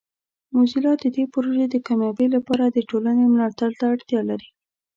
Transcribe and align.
موزیلا 0.53 0.93
د 1.01 1.03
دې 1.15 1.23
پروژې 1.33 1.65
د 1.69 1.75
کامیابۍ 1.87 2.27
لپاره 2.35 2.63
د 2.67 2.77
ټولنې 2.89 3.23
ملاتړ 3.33 3.69
ته 3.79 3.83
اړتیا 3.93 4.21
لري. 4.29 4.47